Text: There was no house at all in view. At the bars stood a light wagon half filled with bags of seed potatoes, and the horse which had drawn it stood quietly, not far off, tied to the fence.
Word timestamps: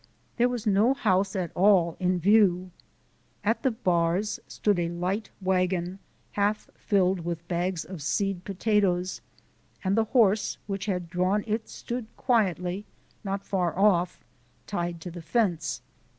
There 0.37 0.49
was 0.49 0.65
no 0.65 0.95
house 0.95 1.35
at 1.35 1.51
all 1.53 1.95
in 1.99 2.17
view. 2.19 2.71
At 3.43 3.61
the 3.61 3.69
bars 3.69 4.39
stood 4.47 4.79
a 4.79 4.89
light 4.89 5.29
wagon 5.39 5.99
half 6.31 6.71
filled 6.73 7.19
with 7.19 7.47
bags 7.47 7.85
of 7.85 8.01
seed 8.01 8.43
potatoes, 8.43 9.21
and 9.83 9.95
the 9.95 10.05
horse 10.05 10.57
which 10.65 10.87
had 10.87 11.07
drawn 11.11 11.43
it 11.45 11.69
stood 11.69 12.07
quietly, 12.17 12.83
not 13.23 13.45
far 13.45 13.77
off, 13.77 14.25
tied 14.65 15.01
to 15.01 15.11
the 15.11 15.21
fence. 15.21 15.83